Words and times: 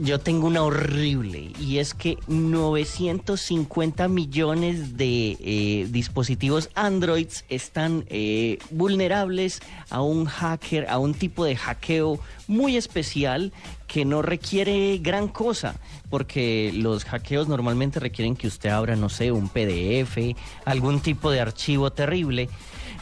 Yo 0.00 0.18
tengo 0.18 0.48
una 0.48 0.62
horrible 0.62 1.52
y 1.60 1.78
es 1.78 1.94
que 1.94 2.18
950 2.26 4.08
millones 4.08 4.96
de 4.96 5.36
eh, 5.38 5.86
dispositivos 5.88 6.68
Androids 6.74 7.44
están 7.48 8.04
eh, 8.08 8.58
vulnerables 8.70 9.60
a 9.90 10.02
un 10.02 10.24
hacker, 10.24 10.88
a 10.90 10.98
un 10.98 11.14
tipo 11.14 11.44
de 11.44 11.54
hackeo 11.54 12.18
muy 12.48 12.76
especial 12.76 13.52
que 13.86 14.04
no 14.04 14.20
requiere 14.20 14.98
gran 14.98 15.28
cosa, 15.28 15.76
porque 16.10 16.72
los 16.74 17.04
hackeos 17.04 17.46
normalmente 17.46 18.00
requieren 18.00 18.34
que 18.34 18.48
usted 18.48 18.70
abra, 18.70 18.96
no 18.96 19.08
sé, 19.08 19.30
un 19.30 19.48
PDF, 19.48 20.18
algún 20.64 20.98
tipo 20.98 21.30
de 21.30 21.40
archivo 21.40 21.92
terrible, 21.92 22.48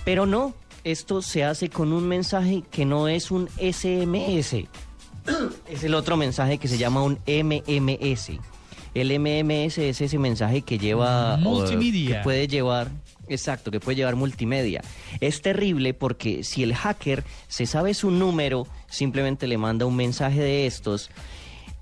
pero 0.05 0.27
no, 0.27 0.55
esto 0.85 1.23
se 1.23 1.45
hace 1.45 1.71
con 1.71 1.95
un 1.95 2.07
mensaje 2.07 2.65
que 2.71 2.85
no 2.85 3.09
es 3.09 3.31
un 3.31 3.49
SMS, 3.59 4.67
es 5.69 5.85
el 5.85 5.95
otro 5.95 6.17
mensaje 6.17 6.59
que 6.59 6.69
se 6.69 6.79
llama 6.79 7.03
un 7.03 7.19
MMS. 7.27 8.31
El 8.95 9.19
MMS 9.19 9.79
es 9.79 10.01
ese 10.01 10.19
mensaje 10.19 10.63
que 10.63 10.79
lleva... 10.79 11.37
Multimedia. 11.39 12.19
Que 12.19 12.23
puede 12.25 12.47
llevar... 12.49 12.91
Exacto, 13.29 13.71
que 13.71 13.81
puede 13.81 13.97
llevar 13.97 14.17
multimedia. 14.17 14.83
Es 15.21 15.41
terrible 15.41 15.95
porque 15.95 16.45
si 16.45 16.63
el 16.63 16.75
hacker 16.75 17.25
se 17.49 17.65
sabe 17.67 17.95
su 17.95 18.11
número, 18.11 18.67
simplemente 18.91 19.47
le 19.47 19.57
manda 19.57 19.87
un 19.87 19.97
mensaje 19.97 20.41
de 20.41 20.67
estos, 20.67 21.09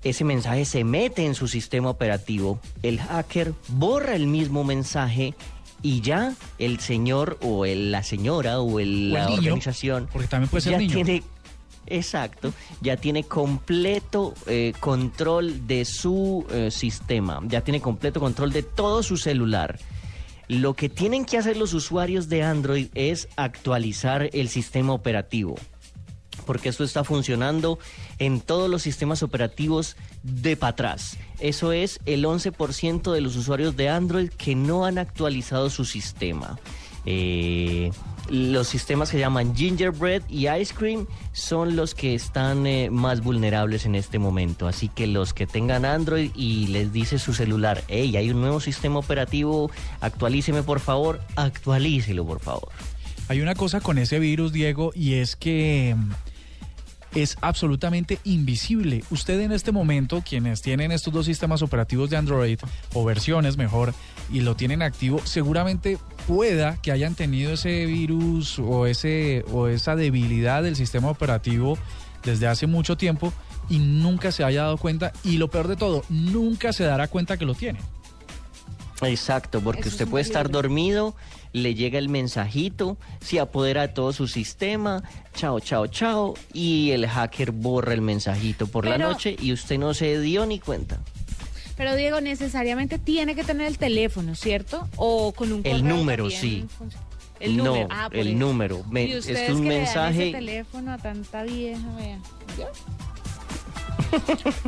ese 0.03 0.23
mensaje 0.23 0.63
se 0.65 0.83
mete 0.85 1.25
en 1.25 1.35
su 1.35 1.47
sistema 1.49 1.89
operativo, 1.89 2.59
el 2.83 2.99
hacker 3.01 3.53
borra 3.67 4.15
el 4.15 4.27
mismo 4.27 4.63
mensaje 4.63 5.33
y 5.81 5.99
ya 6.01 6.35
el 6.59 6.79
señor 6.79 7.37
o 7.41 7.65
el- 7.65 7.91
la 7.91 8.03
señora 8.03 8.61
o, 8.61 8.79
el- 8.79 9.11
O 9.13 9.17
el 9.17 9.25
la 9.25 9.25
niño, 9.25 9.37
organización 9.39 10.07
porque 10.13 10.27
también 10.27 10.49
puede 10.49 10.61
ser 10.61 10.73
ya 10.73 10.77
niño. 10.77 10.93
tiene 10.93 11.23
Exacto, 11.87 12.53
ya 12.81 12.95
tiene 12.97 13.23
completo 13.23 14.33
eh, 14.45 14.73
control 14.79 15.67
de 15.67 15.83
su 15.85 16.45
eh, 16.49 16.71
sistema, 16.71 17.41
ya 17.47 17.61
tiene 17.61 17.81
completo 17.81 18.19
control 18.19 18.53
de 18.53 18.63
todo 18.63 19.03
su 19.03 19.17
celular. 19.17 19.79
Lo 20.47 20.73
que 20.73 20.89
tienen 20.89 21.25
que 21.25 21.37
hacer 21.37 21.57
los 21.57 21.73
usuarios 21.73 22.29
de 22.29 22.43
Android 22.43 22.87
es 22.93 23.29
actualizar 23.35 24.29
el 24.33 24.49
sistema 24.49 24.93
operativo, 24.93 25.55
porque 26.45 26.69
esto 26.69 26.83
está 26.83 27.03
funcionando 27.03 27.79
en 28.19 28.41
todos 28.41 28.69
los 28.69 28.81
sistemas 28.81 29.23
operativos 29.23 29.95
de 30.23 30.57
para 30.57 30.71
atrás. 30.71 31.17
Eso 31.39 31.71
es 31.71 31.99
el 32.05 32.25
11% 32.25 33.11
de 33.11 33.21
los 33.21 33.35
usuarios 33.35 33.75
de 33.75 33.89
Android 33.89 34.29
que 34.29 34.55
no 34.55 34.85
han 34.85 34.97
actualizado 34.97 35.69
su 35.69 35.85
sistema. 35.85 36.59
Eh, 37.05 37.91
los 38.29 38.67
sistemas 38.67 39.11
que 39.11 39.19
llaman 39.19 39.55
Gingerbread 39.55 40.21
y 40.29 40.47
Ice 40.47 40.73
Cream 40.73 41.07
son 41.33 41.75
los 41.75 41.95
que 41.95 42.15
están 42.15 42.65
eh, 42.65 42.89
más 42.89 43.21
vulnerables 43.21 43.85
en 43.85 43.95
este 43.95 44.19
momento. 44.19 44.67
Así 44.67 44.87
que 44.87 45.07
los 45.07 45.33
que 45.33 45.47
tengan 45.47 45.83
Android 45.85 46.31
y 46.35 46.67
les 46.67 46.93
dice 46.93 47.19
su 47.19 47.33
celular, 47.33 47.83
hey, 47.87 48.15
hay 48.15 48.29
un 48.29 48.41
nuevo 48.41 48.59
sistema 48.59 48.99
operativo, 48.99 49.69
actualíceme 49.99 50.63
por 50.63 50.79
favor, 50.79 51.19
actualícelo 51.35 52.25
por 52.25 52.39
favor. 52.39 52.69
Hay 53.27 53.41
una 53.41 53.55
cosa 53.55 53.81
con 53.81 53.97
ese 53.97 54.19
virus, 54.19 54.51
Diego, 54.51 54.91
y 54.93 55.13
es 55.15 55.35
que 55.35 55.95
mm, 55.97 56.11
es 57.15 57.37
absolutamente 57.41 58.19
invisible. 58.23 59.03
Usted 59.09 59.39
en 59.41 59.51
este 59.51 59.71
momento, 59.71 60.23
quienes 60.27 60.61
tienen 60.61 60.91
estos 60.91 61.13
dos 61.13 61.25
sistemas 61.25 61.61
operativos 61.61 62.09
de 62.09 62.17
Android, 62.17 62.59
o 62.93 63.05
versiones 63.05 63.57
mejor, 63.57 63.93
y 64.31 64.41
lo 64.41 64.55
tienen 64.55 64.81
activo, 64.81 65.21
seguramente 65.23 65.97
pueda 66.31 66.77
que 66.81 66.93
hayan 66.93 67.13
tenido 67.13 67.51
ese 67.51 67.85
virus 67.85 68.57
o, 68.57 68.85
ese, 68.85 69.43
o 69.51 69.67
esa 69.67 69.97
debilidad 69.97 70.63
del 70.63 70.77
sistema 70.77 71.09
operativo 71.09 71.77
desde 72.23 72.47
hace 72.47 72.67
mucho 72.67 72.95
tiempo 72.95 73.33
y 73.69 73.79
nunca 73.79 74.31
se 74.31 74.45
haya 74.45 74.63
dado 74.63 74.77
cuenta. 74.77 75.11
Y 75.25 75.37
lo 75.37 75.49
peor 75.49 75.67
de 75.67 75.75
todo, 75.75 76.05
nunca 76.07 76.71
se 76.71 76.85
dará 76.85 77.09
cuenta 77.09 77.35
que 77.35 77.43
lo 77.43 77.53
tiene. 77.53 77.79
Exacto, 79.01 79.59
porque 79.59 79.81
Eso 79.81 79.89
usted 79.89 80.05
es 80.05 80.09
puede 80.09 80.21
estar 80.21 80.49
dormido, 80.49 81.15
le 81.51 81.75
llega 81.75 81.99
el 81.99 82.07
mensajito, 82.07 82.97
se 83.19 83.41
apodera 83.41 83.81
de 83.81 83.87
todo 83.89 84.13
su 84.13 84.27
sistema, 84.29 85.03
chao, 85.33 85.59
chao, 85.59 85.87
chao, 85.87 86.35
y 86.53 86.91
el 86.91 87.07
hacker 87.07 87.51
borra 87.51 87.93
el 87.93 88.01
mensajito 88.01 88.67
por 88.67 88.85
la 88.85 88.97
noche 88.97 89.35
y 89.37 89.51
usted 89.51 89.77
no 89.77 89.93
se 89.93 90.21
dio 90.21 90.45
ni 90.45 90.59
cuenta. 90.59 90.99
Pero 91.81 91.95
Diego, 91.95 92.21
necesariamente 92.21 92.99
tiene 92.99 93.33
que 93.33 93.43
tener 93.43 93.65
el 93.65 93.79
teléfono, 93.79 94.35
¿cierto? 94.35 94.87
O 94.97 95.31
con 95.31 95.51
un 95.51 95.61
El 95.65 95.83
número, 95.83 96.29
sí. 96.29 96.67
El 97.39 97.57
No, 97.57 97.63
número. 97.65 97.87
Ah, 97.89 98.07
el 98.11 98.27
eso. 98.27 98.37
número. 98.37 98.83
Me- 98.91 99.05
y 99.05 99.11
es 99.13 99.25
un 99.25 99.33
que 99.33 99.33
le 99.33 99.47
dan 99.47 99.63
mensaje- 99.63 100.23
ese 100.29 100.31
teléfono 100.37 100.93
a 100.93 100.99
tanta 100.99 101.41
vieja. 101.41 101.81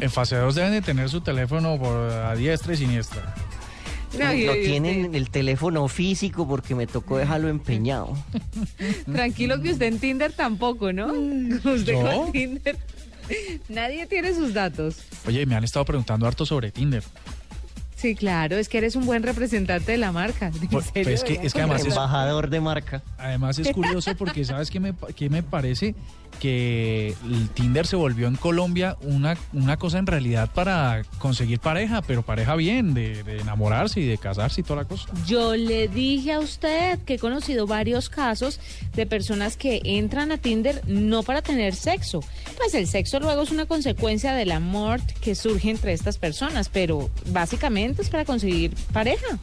En 0.02 0.10
fase 0.10 0.38
2 0.38 0.56
deben 0.56 0.72
de 0.72 0.82
tener 0.82 1.08
su 1.08 1.22
teléfono 1.22 1.78
por 1.78 1.96
a 2.10 2.34
diestra 2.36 2.74
y 2.74 2.78
siniestra. 2.78 3.36
No, 4.18 4.26
no 4.26 4.54
tienen 4.54 5.06
usted- 5.06 5.16
el 5.16 5.30
teléfono 5.30 5.88
físico 5.88 6.48
porque 6.48 6.74
me 6.74 6.88
tocó 6.88 7.18
dejarlo 7.20 7.48
empeñado. 7.50 8.18
Tranquilo 9.12 9.62
que 9.62 9.72
usted 9.72 9.86
en 9.86 10.00
Tinder 10.00 10.34
tampoco, 10.34 10.92
¿no? 10.94 11.08
Usted 11.64 11.94
¿Yo? 11.94 12.02
con 12.24 12.32
Tinder. 12.32 12.78
Nadie 13.70 14.06
tiene 14.08 14.34
sus 14.34 14.54
datos. 14.54 14.98
Oye, 15.28 15.46
me 15.46 15.56
han 15.56 15.64
estado 15.64 15.86
preguntando 15.86 16.28
harto 16.28 16.46
sobre 16.46 16.72
Tinder. 16.72 17.04
Sí, 17.96 18.16
claro, 18.16 18.58
es 18.58 18.68
que 18.68 18.80
eres 18.80 18.98
un 18.98 19.06
buen 19.06 19.24
representante 19.24 19.94
de 19.94 19.98
la 19.98 20.12
marca. 20.12 20.48
¿En 20.62 20.68
Pues- 20.68 20.88
serio, 20.88 21.04
pues 21.04 21.08
es 21.08 21.24
que- 21.24 21.46
es 21.46 21.54
que 21.54 21.60
además 21.62 21.82
es- 21.82 21.88
Embajador 21.88 22.50
de 22.50 22.60
marca. 22.60 23.02
Además 23.18 23.58
es 23.60 23.72
curioso 23.72 24.16
porque 24.18 24.44
sabes 24.44 24.70
qué 24.70 24.80
me, 24.80 24.94
qué 25.16 25.30
me 25.30 25.42
parece 25.44 25.96
que 26.40 27.16
el 27.26 27.50
Tinder 27.50 27.88
se 27.88 27.96
volvió 27.96 28.28
en 28.28 28.36
Colombia 28.36 28.98
una, 29.02 29.38
una 29.54 29.78
cosa 29.78 29.98
en 30.00 30.08
realidad 30.08 30.50
para 30.54 31.04
conseguir 31.20 31.60
pareja, 31.60 32.02
pero 32.02 32.22
pareja 32.22 32.56
bien, 32.56 32.94
de, 32.94 33.24
de 33.24 33.40
enamorarse 33.40 34.00
y 34.00 34.06
de 34.06 34.18
casarse 34.18 34.62
y 34.62 34.64
toda 34.64 34.84
la 34.84 34.88
cosa. 34.88 35.10
Yo 35.26 35.56
le 35.56 35.88
dije 35.88 36.34
a 36.34 36.40
usted 36.40 37.00
que 37.00 37.16
he 37.16 37.20
conocido 37.20 37.68
varios 37.68 38.10
casos 38.10 38.60
de 38.96 39.06
personas 39.06 39.58
que 39.58 39.82
entran 39.84 40.32
a 40.32 40.38
Tinder 40.38 40.82
no 40.88 41.24
para 41.24 41.42
tener 41.42 41.76
sexo. 41.76 42.22
Pues 42.58 42.74
el 42.74 42.88
sexo 42.88 43.20
luego 43.20 43.42
es 43.44 43.52
una 43.52 43.66
consecuencia 43.66 44.34
del 44.34 44.52
amor 44.52 45.00
que 45.22 45.36
surge 45.36 45.70
entre 45.70 45.94
estas 45.94 46.18
personas, 46.18 46.70
pero 46.70 47.10
básicamente 47.28 48.02
es 48.02 48.10
para 48.10 48.26
conseguir 48.26 48.74
pareja 48.92 49.40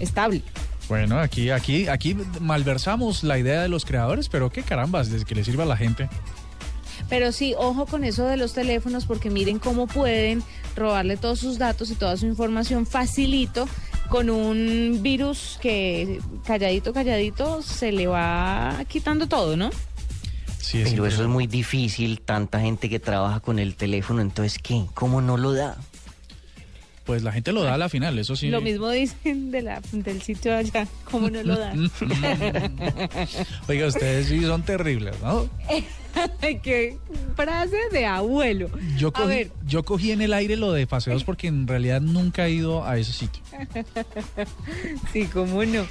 estable. 0.00 0.42
Bueno, 0.88 1.18
aquí, 1.18 1.50
aquí, 1.50 1.88
aquí 1.88 2.16
malversamos 2.40 3.24
la 3.24 3.38
idea 3.38 3.62
de 3.62 3.68
los 3.68 3.84
creadores, 3.84 4.28
pero 4.28 4.50
qué 4.50 4.62
carambas, 4.62 5.10
desde 5.10 5.24
que 5.24 5.34
le 5.34 5.44
sirva 5.44 5.64
a 5.64 5.66
la 5.66 5.76
gente. 5.76 6.08
Pero 7.08 7.32
sí, 7.32 7.54
ojo 7.56 7.86
con 7.86 8.04
eso 8.04 8.24
de 8.24 8.36
los 8.36 8.52
teléfonos 8.52 9.06
porque 9.06 9.30
miren 9.30 9.58
cómo 9.58 9.86
pueden 9.86 10.42
robarle 10.74 11.16
todos 11.16 11.38
sus 11.38 11.58
datos 11.58 11.90
y 11.90 11.94
toda 11.94 12.16
su 12.16 12.26
información 12.26 12.86
facilito 12.86 13.68
con 14.08 14.30
un 14.30 15.00
virus 15.02 15.58
que 15.60 16.20
calladito, 16.46 16.92
calladito 16.92 17.62
se 17.62 17.92
le 17.92 18.06
va 18.06 18.76
quitando 18.88 19.26
todo, 19.26 19.56
¿no? 19.56 19.70
Sí, 20.58 20.80
es 20.82 20.90
Pero 20.90 21.06
eso 21.06 21.22
es 21.22 21.28
muy 21.28 21.46
difícil, 21.46 22.20
tanta 22.20 22.60
gente 22.60 22.88
que 22.88 22.98
trabaja 22.98 23.40
con 23.40 23.58
el 23.58 23.76
teléfono, 23.76 24.20
entonces 24.20 24.58
¿qué? 24.60 24.84
¿Cómo 24.94 25.20
no 25.20 25.36
lo 25.36 25.52
da? 25.52 25.76
Pues 27.06 27.22
la 27.22 27.30
gente 27.30 27.52
lo 27.52 27.62
da 27.62 27.74
a 27.74 27.78
la 27.78 27.88
final, 27.88 28.18
eso 28.18 28.34
sí. 28.34 28.48
Lo 28.48 28.60
mismo 28.60 28.90
dicen 28.90 29.52
de 29.52 29.62
la, 29.62 29.80
del 29.92 30.20
sitio 30.22 30.56
allá, 30.56 30.88
¿cómo 31.08 31.30
no 31.30 31.40
lo 31.44 31.56
dan? 31.58 31.88
Oiga, 33.68 33.86
ustedes 33.86 34.26
sí 34.26 34.42
son 34.42 34.62
terribles, 34.64 35.14
¿no? 35.22 35.48
Qué 36.62 36.98
frase 37.36 37.76
de 37.92 38.06
abuelo. 38.06 38.68
Yo 38.96 39.08
A 39.08 39.12
cogí, 39.12 39.28
ver, 39.28 39.50
yo 39.66 39.84
cogí 39.84 40.10
en 40.10 40.20
el 40.20 40.32
aire 40.32 40.56
lo 40.56 40.72
de 40.72 40.86
paseos 40.88 41.22
porque 41.24 41.46
en 41.46 41.68
realidad 41.68 42.00
nunca 42.00 42.46
he 42.46 42.50
ido 42.52 42.84
a 42.84 42.98
ese 42.98 43.12
sitio. 43.12 43.42
sí, 45.12 45.26
cómo 45.32 45.64
no. 45.64 45.86